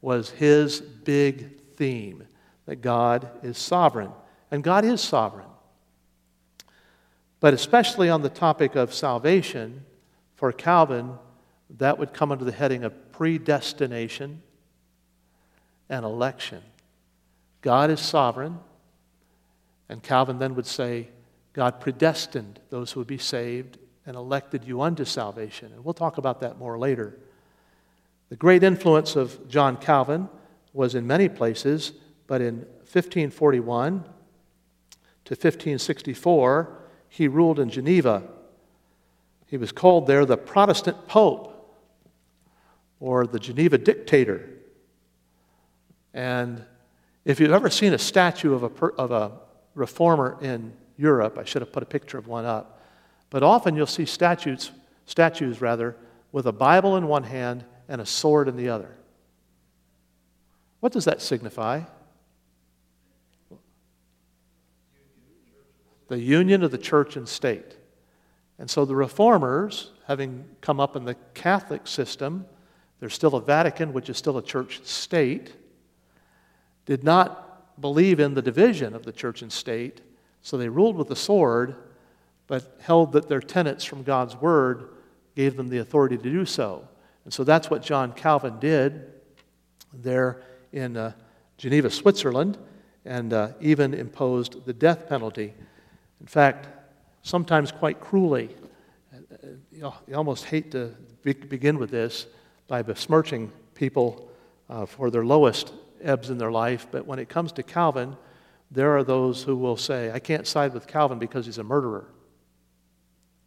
[0.00, 2.24] was his big theme
[2.66, 4.10] that God is sovereign.
[4.50, 5.46] And God is sovereign.
[7.40, 9.84] But especially on the topic of salvation,
[10.34, 11.12] for Calvin,
[11.78, 14.40] that would come under the heading of predestination
[15.88, 16.62] and election.
[17.60, 18.58] God is sovereign,
[19.88, 21.08] and Calvin then would say,
[21.52, 25.72] God predestined those who would be saved and elected you unto salvation.
[25.72, 27.18] And we'll talk about that more later.
[28.28, 30.28] The great influence of John Calvin
[30.72, 31.92] was in many places,
[32.26, 32.58] but in
[32.92, 34.04] 1541
[35.24, 38.22] to 1564, he ruled in Geneva.
[39.46, 41.54] He was called there the Protestant Pope
[43.00, 44.48] or the Geneva Dictator.
[46.12, 46.64] And
[47.24, 49.32] if you've ever seen a statue of a, of a
[49.74, 52.82] reformer in Europe, I should have put a picture of one up,
[53.30, 54.70] but often you'll see statues,
[55.06, 55.96] statues rather,
[56.32, 58.94] with a Bible in one hand and a sword in the other.
[60.80, 61.82] What does that signify?
[66.08, 67.76] The union of the church and state.
[68.58, 72.46] And so the reformers, having come up in the Catholic system,
[73.00, 75.54] there's still a Vatican, which is still a church state,
[76.86, 80.00] did not believe in the division of the church and state,
[80.42, 81.76] so they ruled with the sword,
[82.46, 84.88] but held that their tenets from God's word
[85.36, 86.88] gave them the authority to do so.
[87.28, 89.12] And so that's what John Calvin did
[89.92, 90.40] there
[90.72, 91.12] in uh,
[91.58, 92.56] Geneva, Switzerland,
[93.04, 95.52] and uh, even imposed the death penalty.
[96.22, 96.68] In fact,
[97.20, 98.56] sometimes quite cruelly.
[99.70, 102.24] You almost hate to be- begin with this
[102.66, 104.30] by besmirching people
[104.70, 108.16] uh, for their lowest ebbs in their life, but when it comes to Calvin,
[108.70, 112.08] there are those who will say, I can't side with Calvin because he's a murderer.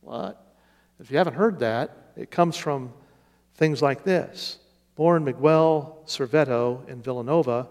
[0.01, 0.55] What?
[0.99, 2.93] If you haven't heard that, it comes from
[3.55, 4.59] Things like this
[4.95, 7.67] Born Miguel Serveto in Villanova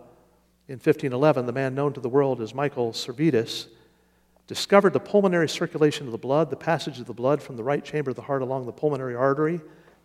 [0.69, 3.67] in 1511, the man known to the world as Michael Servetus
[4.47, 7.85] discovered the pulmonary circulation of the blood, the passage of the blood from the right
[7.85, 9.61] chamber of the heart along the pulmonary artery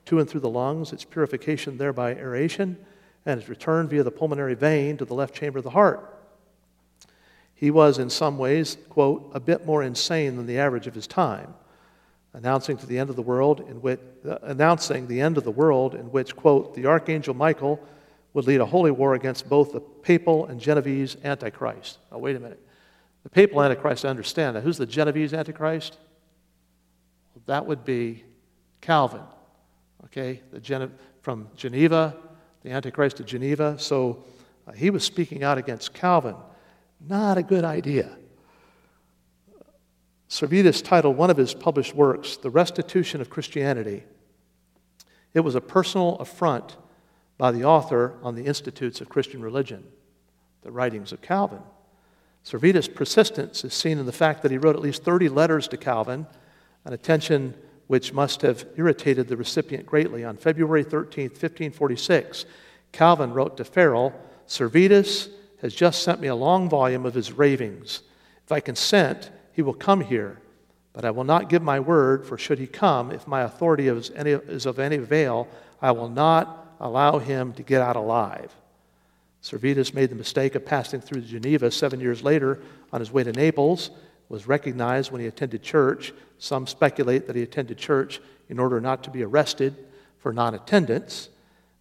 [0.05, 2.77] to and through the lungs, its purification there by aeration,
[3.25, 6.15] and its return via the pulmonary vein to the left chamber of the heart.
[7.53, 11.07] He was, in some ways, quote, a bit more insane than the average of his
[11.07, 11.53] time
[12.35, 15.51] announcing to the end of the world in which, uh, announcing the end of the
[15.51, 17.79] world in which, quote, the archangel Michael
[18.33, 21.97] would lead a holy war against both the papal and Genovese antichrist.
[22.11, 22.61] Now, wait a minute.
[23.23, 24.55] The papal antichrist, I understand.
[24.55, 25.97] Now, who's the Genovese antichrist?
[27.33, 28.25] Well, that would be
[28.81, 29.23] Calvin,
[30.05, 32.15] okay, the Gen- from Geneva,
[32.63, 33.79] the Antichrist of Geneva.
[33.79, 34.25] So
[34.67, 36.35] uh, he was speaking out against Calvin.
[36.99, 38.17] Not a good idea.
[40.27, 44.03] Servetus titled one of his published works, The Restitution of Christianity.
[45.33, 46.77] It was a personal affront
[47.37, 49.83] by the author on the Institutes of Christian Religion,
[50.63, 51.61] the writings of Calvin.
[52.43, 55.77] Servetus' persistence is seen in the fact that he wrote at least 30 letters to
[55.77, 56.25] Calvin,
[56.85, 57.55] an attention
[57.87, 60.23] which must have irritated the recipient greatly.
[60.23, 62.45] On February 13, 1546,
[62.91, 64.13] Calvin wrote to Farel
[64.47, 65.29] Servetus
[65.61, 68.01] has just sent me a long volume of his ravings.
[68.45, 70.37] If I consent, he will come here,
[70.91, 74.11] but I will not give my word, for should he come, if my authority is,
[74.11, 75.47] any, is of any avail,
[75.81, 78.53] I will not allow him to get out alive.
[79.41, 83.31] Servetus made the mistake of passing through Geneva seven years later on his way to
[83.31, 83.91] Naples,
[84.27, 86.11] was recognized when he attended church.
[86.37, 89.75] Some speculate that he attended church in order not to be arrested
[90.19, 91.29] for non attendance.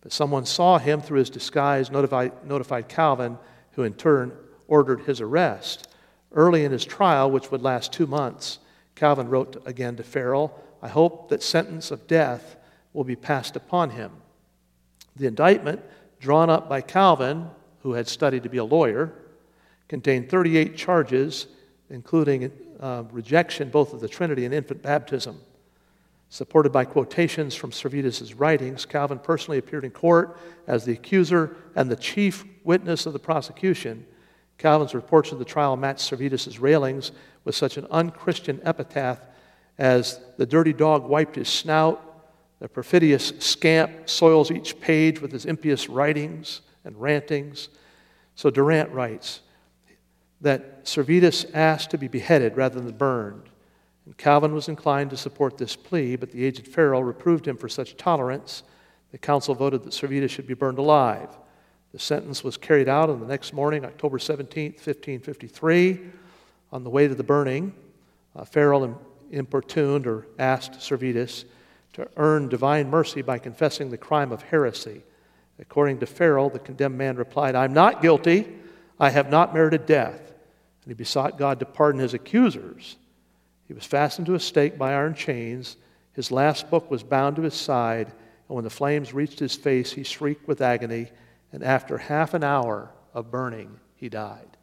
[0.02, 3.38] But someone saw him through his disguise, notified, notified Calvin,
[3.72, 4.32] who in turn
[4.68, 5.88] ordered his arrest.
[6.34, 8.58] Early in his trial, which would last two months,
[8.94, 12.56] Calvin wrote again to Farel, I hope that sentence of death
[12.92, 14.12] will be passed upon him.
[15.16, 15.80] The indictment,
[16.20, 17.48] drawn up by Calvin,
[17.80, 19.12] who had studied to be a lawyer,
[19.88, 21.46] contained 38 charges,
[21.90, 25.40] including uh, rejection both of the Trinity and infant baptism.
[26.30, 31.88] Supported by quotations from Servetus' writings, Calvin personally appeared in court as the accuser and
[31.88, 34.04] the chief witness of the prosecution.
[34.58, 37.12] Calvin's reports of the trial match Servetus' railings
[37.44, 39.20] with such an unchristian epitaph
[39.78, 42.00] as the dirty dog wiped his snout,
[42.60, 47.68] the perfidious scamp soils each page with his impious writings and rantings.
[48.36, 49.40] So Durant writes
[50.40, 53.48] that Servetus asked to be beheaded rather than burned.
[54.06, 57.68] And Calvin was inclined to support this plea, but the aged Farel reproved him for
[57.68, 58.62] such tolerance.
[59.10, 61.36] The council voted that Servetus should be burned alive.
[61.94, 66.00] The sentence was carried out on the next morning, October 17, 1553.
[66.72, 67.72] On the way to the burning,
[68.34, 71.44] uh, Farel importuned or asked Servetus
[71.92, 75.04] to earn divine mercy by confessing the crime of heresy.
[75.60, 78.48] According to Farel, the condemned man replied, I'm not guilty.
[78.98, 80.18] I have not merited death.
[80.18, 82.96] And he besought God to pardon his accusers.
[83.68, 85.76] He was fastened to a stake by iron chains.
[86.14, 89.92] His last book was bound to his side, and when the flames reached his face,
[89.92, 91.12] he shrieked with agony,
[91.54, 94.56] and after half an hour of burning, he died.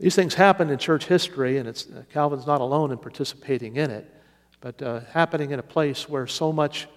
[0.00, 3.92] These things happen in church history, and it's, uh, Calvin's not alone in participating in
[3.92, 4.12] it,
[4.60, 6.88] but uh, happening in a place where so much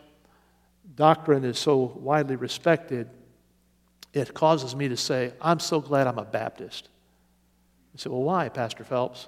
[0.95, 3.07] doctrine is so widely respected,
[4.13, 6.89] it causes me to say, I'm so glad I'm a Baptist.
[7.93, 9.27] You say, well, why, Pastor Phelps?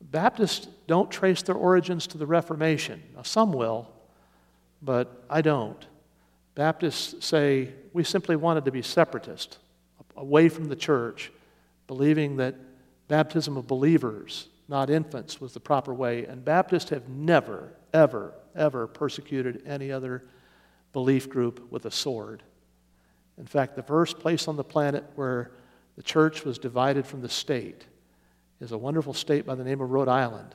[0.00, 3.02] Baptists don't trace their origins to the Reformation.
[3.14, 3.92] Now, some will,
[4.80, 5.86] but I don't.
[6.56, 9.58] Baptists say we simply wanted to be separatist,
[10.16, 11.30] away from the church,
[11.86, 12.56] believing that
[13.08, 16.24] baptism of believers, not infants, was the proper way.
[16.24, 20.24] And Baptists have never, ever, ever persecuted any other
[20.94, 22.42] belief group with a sword.
[23.36, 25.50] In fact, the first place on the planet where
[25.96, 27.84] the church was divided from the state
[28.60, 30.54] is a wonderful state by the name of Rhode Island.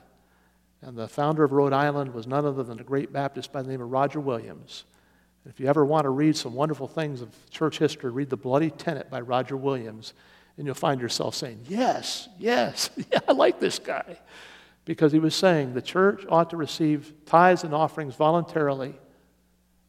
[0.80, 3.68] And the founder of Rhode Island was none other than a great Baptist by the
[3.68, 4.82] name of Roger Williams.
[5.46, 8.70] If you ever want to read some wonderful things of church history, read The Bloody
[8.70, 10.14] Tenet by Roger Williams,
[10.56, 14.18] and you'll find yourself saying, Yes, yes, yeah, I like this guy.
[14.84, 18.94] Because he was saying the church ought to receive tithes and offerings voluntarily,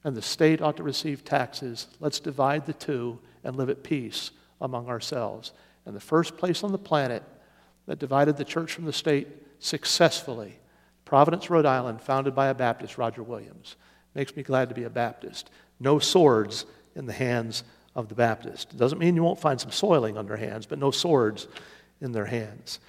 [0.04, 1.88] and the state ought to receive taxes.
[2.00, 5.52] Let's divide the two and live at peace among ourselves.
[5.86, 7.24] And the first place on the planet
[7.86, 9.28] that divided the church from the state
[9.60, 10.60] successfully.
[11.06, 13.76] Providence, Rhode Island, founded by a Baptist, Roger Williams.
[14.16, 15.50] Makes me glad to be a Baptist.
[15.80, 17.64] No swords in the hands
[17.96, 18.74] of the Baptist.
[18.74, 21.48] It doesn't mean you won't find some soiling on their hands, but no swords
[22.02, 22.80] in their hands.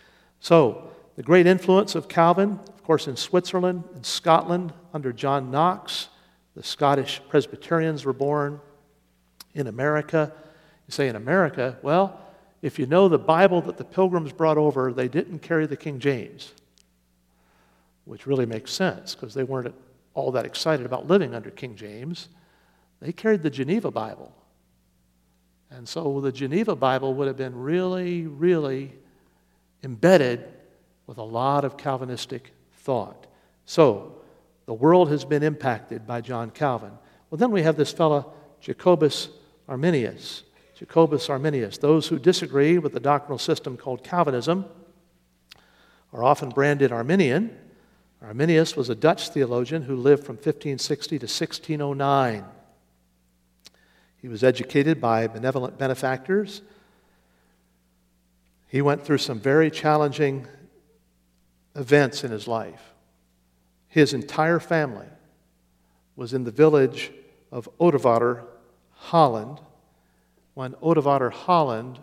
[0.40, 6.08] So, the great influence of Calvin, of course, in Switzerland, in Scotland, under John Knox,
[6.56, 8.60] the Scottish Presbyterians were born.
[9.54, 10.32] In America,
[10.86, 12.20] you say in America, well,
[12.62, 16.00] if you know the Bible that the pilgrims brought over, they didn't carry the King
[16.00, 16.52] James,
[18.04, 19.72] which really makes sense because they weren't
[20.14, 22.28] all that excited about living under King James.
[23.00, 24.34] They carried the Geneva Bible.
[25.70, 28.92] And so the Geneva Bible would have been really, really
[29.82, 30.44] embedded
[31.06, 33.26] with a lot of Calvinistic thought.
[33.66, 34.22] So
[34.66, 36.92] the world has been impacted by John Calvin.
[37.28, 39.28] Well, then we have this fellow, Jacobus
[39.68, 40.44] Arminius.
[40.76, 41.78] Jacobus Arminius.
[41.78, 44.64] Those who disagree with the doctrinal system called Calvinism
[46.12, 47.56] are often branded Arminian.
[48.26, 52.44] Arminius was a Dutch theologian who lived from 1560 to 1609.
[54.16, 56.62] He was educated by benevolent benefactors.
[58.68, 60.46] He went through some very challenging
[61.76, 62.94] events in his life.
[63.88, 65.06] His entire family
[66.16, 67.12] was in the village
[67.52, 68.44] of Oudewater,
[68.92, 69.60] Holland,
[70.54, 71.98] when Oudewater, Holland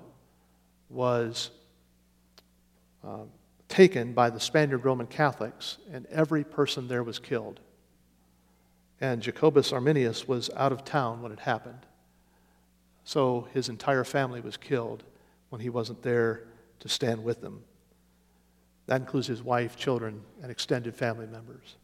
[0.89, 1.49] was
[3.03, 3.23] uh,
[3.71, 7.59] taken by the Spaniard Roman Catholics, and every person there was killed.
[8.99, 11.87] And Jacobus Arminius was out of town when it happened.
[13.03, 15.03] So his entire family was killed
[15.49, 16.43] when he wasn't there
[16.81, 17.63] to stand with them.
[18.85, 21.77] That includes his wife, children, and extended family members.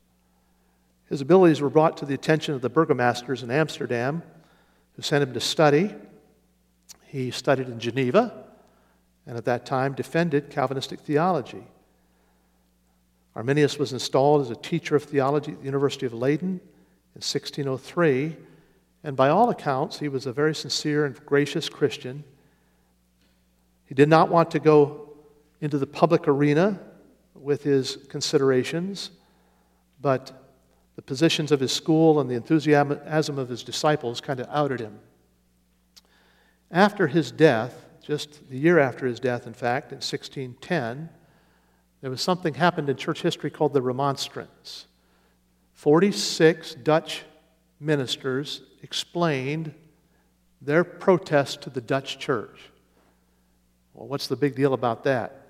[1.09, 4.21] His abilities were brought to the attention of the burgomasters in Amsterdam,
[4.95, 5.95] who sent him to study.
[7.05, 8.43] He studied in Geneva,
[9.25, 11.65] and at that time defended Calvinistic theology.
[13.37, 16.59] Arminius was installed as a teacher of theology at the University of Leiden
[17.15, 18.35] in 1603
[19.03, 22.23] and by all accounts, he was a very sincere and gracious Christian.
[23.85, 25.11] He did not want to go
[25.61, 26.79] into the public arena
[27.35, 29.11] with his considerations,
[30.01, 30.43] but
[30.95, 34.99] the positions of his school and the enthusiasm of his disciples kind of outed him.
[36.71, 41.09] After his death, just the year after his death, in fact, in 1610,
[42.01, 44.85] there was something happened in church history called the Remonstrance.
[45.73, 47.23] 46 Dutch
[47.79, 49.73] ministers explained
[50.61, 52.59] their protest to the Dutch church.
[53.93, 55.47] Well, what's the big deal about that?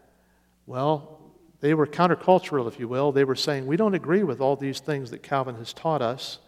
[0.66, 1.20] Well,
[1.60, 3.12] they were countercultural, if you will.
[3.12, 6.40] They were saying, we don't agree with all these things that Calvin has taught us,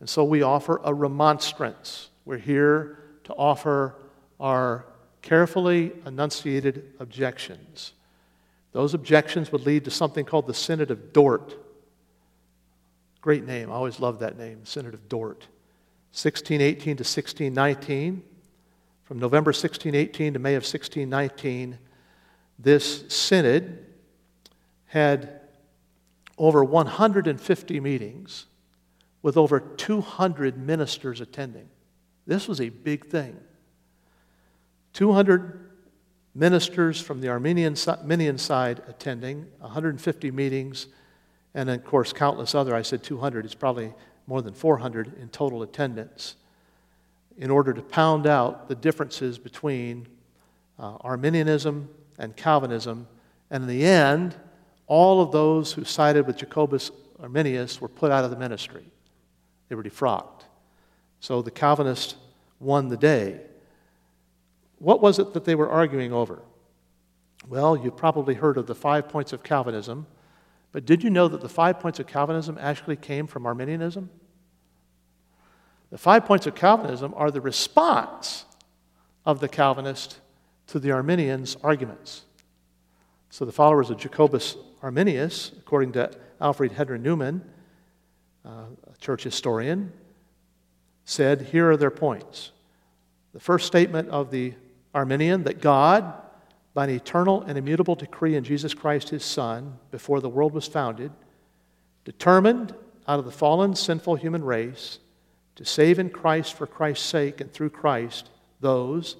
[0.00, 2.10] and so we offer a remonstrance.
[2.24, 3.96] We're here to offer
[4.38, 4.86] our
[5.22, 7.92] carefully enunciated objections.
[8.74, 11.54] Those objections would lead to something called the Synod of Dort.
[13.20, 13.70] Great name.
[13.70, 15.46] I always loved that name, Synod of Dort.
[16.10, 18.22] 1618 to 1619.
[19.04, 21.78] From November 1618 to May of 1619,
[22.58, 23.86] this synod
[24.86, 25.40] had
[26.36, 28.46] over 150 meetings
[29.22, 31.68] with over 200 ministers attending.
[32.26, 33.38] This was a big thing.
[34.94, 35.63] 200
[36.34, 40.88] ministers from the Arminian, side attending, 150 meetings,
[41.54, 42.74] and of course, countless other.
[42.74, 43.92] I said 200, it's probably
[44.26, 46.36] more than 400 in total attendance,
[47.38, 50.06] in order to pound out the differences between
[50.78, 53.06] uh, Arminianism and Calvinism.
[53.50, 54.34] And in the end,
[54.86, 58.84] all of those who sided with Jacobus Arminius were put out of the ministry.
[59.68, 60.42] They were defrocked.
[61.20, 62.16] So the Calvinists
[62.60, 63.40] won the day.
[64.78, 66.42] What was it that they were arguing over?
[67.48, 70.06] Well, you've probably heard of the five points of Calvinism.
[70.72, 74.10] But did you know that the five points of Calvinism actually came from Arminianism?
[75.90, 78.46] The five points of Calvinism are the response
[79.24, 80.18] of the Calvinist
[80.68, 82.24] to the Arminians' arguments.
[83.30, 86.10] So the followers of Jacobus Arminius, according to
[86.40, 87.44] Alfred Henry Newman,
[88.44, 89.92] uh, a church historian,
[91.04, 92.50] said, Here are their points.
[93.32, 94.54] The first statement of the
[94.94, 96.12] Arminian that God,
[96.72, 100.66] by an eternal and immutable decree in Jesus Christ, his Son, before the world was
[100.66, 101.10] founded,
[102.04, 102.74] determined
[103.06, 104.98] out of the fallen, sinful human race
[105.56, 108.30] to save in Christ for Christ's sake and through Christ
[108.60, 109.16] those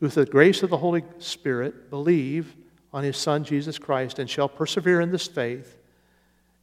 [0.00, 2.54] who, through the grace of the Holy Spirit, believe
[2.92, 5.76] on his Son, Jesus Christ, and shall persevere in this faith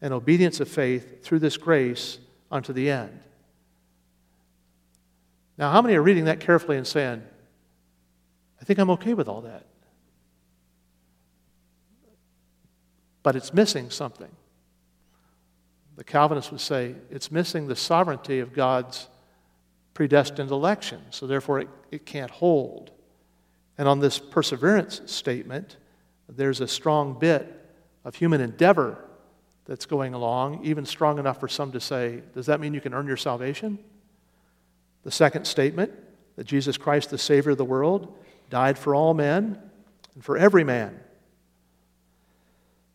[0.01, 2.19] and obedience of faith through this grace
[2.51, 3.19] unto the end.
[5.57, 7.23] Now, how many are reading that carefully and saying,
[8.65, 9.65] I think I'm okay with all that?
[13.25, 14.29] but it's missing something.
[15.97, 19.09] The Calvinists would say it's missing the sovereignty of God's
[19.95, 22.91] predestined election, so therefore it, it can't hold.
[23.79, 25.77] And on this perseverance statement,
[26.29, 27.51] there's a strong bit
[28.03, 29.03] of human endeavor
[29.65, 32.93] that's going along, even strong enough for some to say, Does that mean you can
[32.93, 33.79] earn your salvation?
[35.01, 35.91] The second statement,
[36.35, 38.15] that Jesus Christ, the Savior of the world,
[38.49, 39.59] died for all men
[40.13, 40.99] and for every man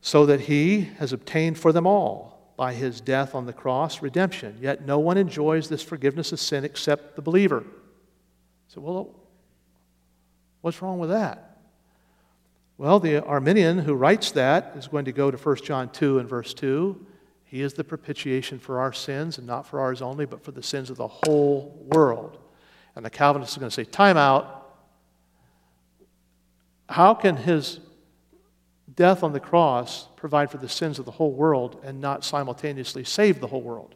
[0.00, 4.56] so that he has obtained for them all by his death on the cross redemption.
[4.60, 7.64] Yet no one enjoys this forgiveness of sin except the believer.
[8.68, 9.14] So, well,
[10.60, 11.58] what's wrong with that?
[12.78, 16.28] Well, the Arminian who writes that is going to go to 1 John 2 and
[16.28, 17.06] verse 2.
[17.44, 20.62] He is the propitiation for our sins, and not for ours only, but for the
[20.62, 22.38] sins of the whole world.
[22.94, 24.59] And the Calvinist is going to say, Time out.
[26.90, 27.78] How can his
[28.92, 33.04] death on the cross provide for the sins of the whole world and not simultaneously
[33.04, 33.94] save the whole world?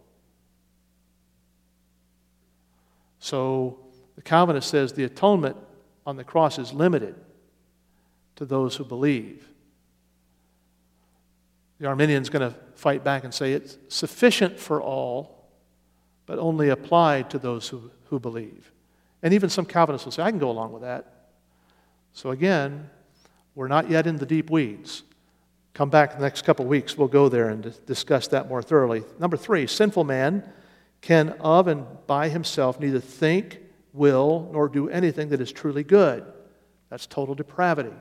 [3.19, 3.81] So
[4.15, 5.57] the Calvinist says the atonement
[6.07, 7.17] on the cross is limited
[8.37, 9.49] to those who believe.
[11.81, 15.49] The Arminian's going to fight back and say it's sufficient for all,
[16.27, 18.71] but only applied to those who, who believe.
[19.21, 21.14] And even some Calvinists will say, I can go along with that.
[22.15, 22.89] So again,
[23.55, 25.03] we're not yet in the deep weeds.
[25.75, 29.03] Come back in the next couple weeks, we'll go there and discuss that more thoroughly.
[29.19, 30.49] Number three, sinful man
[31.01, 33.59] can of and by himself neither think,
[33.93, 36.25] will, nor do anything that is truly good.
[36.89, 37.93] That's total depravity.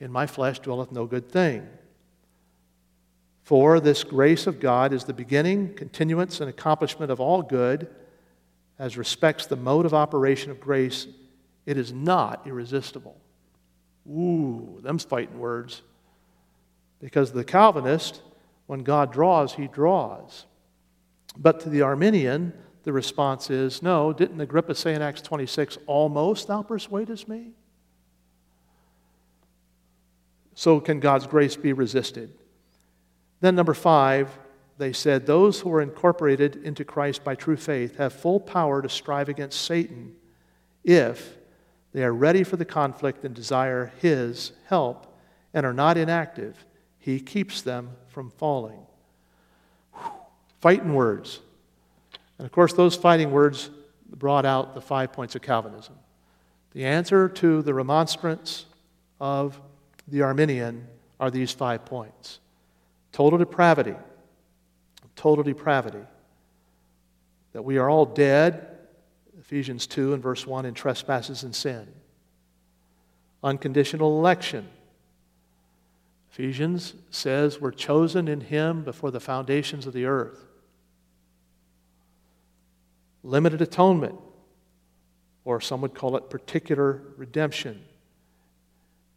[0.00, 1.68] In my flesh dwelleth no good thing.
[3.42, 7.88] For this grace of God is the beginning, continuance, and accomplishment of all good
[8.78, 11.08] as respects the mode of operation of grace.
[11.66, 13.16] It is not irresistible.
[14.08, 15.82] Ooh, them's fighting words.
[17.00, 18.20] Because the Calvinist,
[18.66, 20.46] when God draws, he draws.
[21.36, 22.52] But to the Arminian,
[22.84, 27.52] the response is no, didn't Agrippa say in Acts 26, almost thou persuadest me?
[30.54, 32.32] So can God's grace be resisted?
[33.40, 34.30] Then, number five,
[34.78, 38.88] they said, Those who are incorporated into Christ by true faith have full power to
[38.88, 40.14] strive against Satan
[40.84, 41.36] if
[41.92, 45.14] they are ready for the conflict and desire his help
[45.52, 46.64] and are not inactive.
[46.98, 48.80] He keeps them from falling.
[50.60, 51.40] Fighting words.
[52.38, 53.70] And of course, those fighting words
[54.08, 55.94] brought out the five points of Calvinism.
[56.72, 58.66] The answer to the remonstrance
[59.20, 59.60] of
[60.08, 60.86] the Arminian
[61.20, 62.40] are these five points
[63.12, 63.94] total depravity,
[65.14, 66.02] total depravity,
[67.52, 68.71] that we are all dead,
[69.52, 71.86] Ephesians 2 and verse 1, in trespasses and sin,
[73.44, 74.66] unconditional election.
[76.30, 80.42] Ephesians says we're chosen in Him before the foundations of the earth.
[83.22, 84.14] Limited atonement,
[85.44, 87.84] or some would call it particular redemption.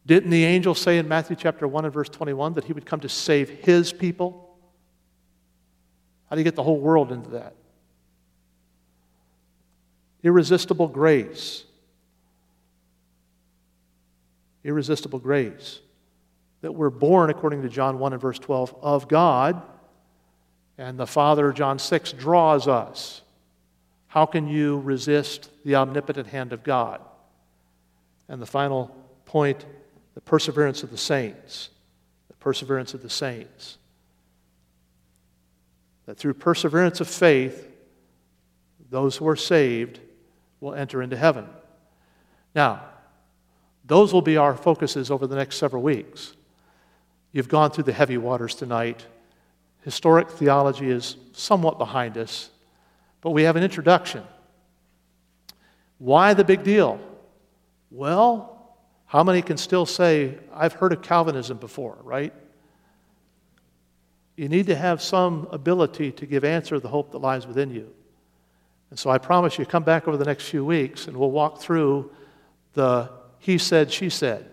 [0.05, 2.99] Didn't the angel say in Matthew chapter 1 and verse 21 that he would come
[2.99, 4.57] to save his people?
[6.29, 7.55] How do you get the whole world into that?
[10.25, 11.63] Irresistible grace.
[14.63, 15.79] Irresistible grace.
[16.61, 19.61] That we're born, according to John 1 and verse 12, of God,
[20.79, 23.21] and the Father, John 6, draws us.
[24.07, 27.01] How can you resist the omnipotent hand of God?
[28.27, 28.95] And the final
[29.25, 29.63] point
[30.15, 31.69] the perseverance of the saints.
[32.29, 33.77] The perseverance of the saints.
[36.07, 37.69] That through perseverance of faith,
[38.89, 39.99] those who are saved
[40.59, 41.47] will enter into heaven.
[42.53, 42.83] Now,
[43.85, 46.33] those will be our focuses over the next several weeks.
[47.31, 49.05] You've gone through the heavy waters tonight.
[49.83, 52.49] Historic theology is somewhat behind us,
[53.21, 54.23] but we have an introduction.
[55.97, 56.99] Why the big deal?
[57.91, 58.75] Well,
[59.05, 62.33] how many can still say, I've heard of Calvinism before, right?
[64.35, 67.69] You need to have some ability to give answer to the hope that lies within
[67.69, 67.93] you.
[68.95, 71.59] And so I promise you, come back over the next few weeks and we'll walk
[71.59, 72.11] through
[72.75, 74.49] the he said, she said.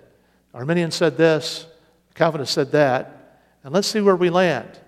[0.52, 1.64] Arminian said this,
[2.16, 4.80] Calvinist said that, and let's see where we land.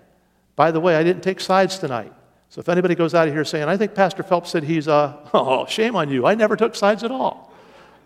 [0.57, 2.11] By the way, I didn't take sides tonight.
[2.49, 5.15] So if anybody goes out of here saying, I think Pastor Phelps said he's, uh,
[5.33, 6.25] oh, shame on you.
[6.25, 7.53] I never took sides at all.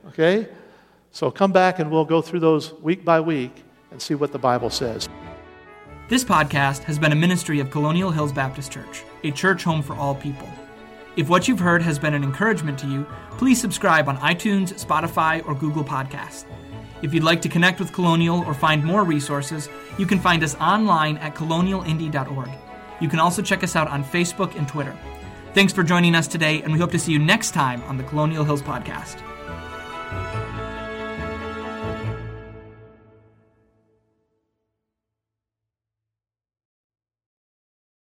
[0.09, 0.49] Okay?
[1.09, 4.37] So come back and we'll go through those week by week and see what the
[4.37, 5.09] Bible says.
[6.09, 9.95] This podcast has been a ministry of Colonial Hills Baptist Church, a church home for
[9.95, 10.47] all people.
[11.19, 15.45] If what you've heard has been an encouragement to you, please subscribe on iTunes, Spotify,
[15.45, 16.45] or Google Podcasts.
[17.01, 19.67] If you'd like to connect with Colonial or find more resources,
[19.97, 22.49] you can find us online at colonialindy.org.
[23.01, 24.97] You can also check us out on Facebook and Twitter.
[25.53, 28.03] Thanks for joining us today, and we hope to see you next time on the
[28.05, 29.21] Colonial Hills Podcast.